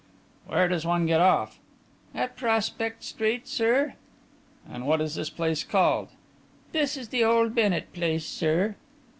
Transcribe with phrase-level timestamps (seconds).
[0.47, 1.59] "Where does one get off?"
[2.15, 3.93] "At Prospect Street, sir."
[4.67, 6.07] "And what is this place called?"
[6.71, 8.77] "This is the old Bennett place, sir."